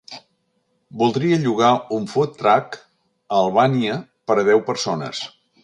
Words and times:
Voldria 1.01 1.37
llogar 1.43 1.69
un 1.99 2.09
"food 2.13 2.33
truck" 2.39 2.79
a 2.79 3.43
Albania 3.43 3.99
per 4.31 4.41
a 4.41 4.47
deu 4.51 4.65
persones. 4.73 5.25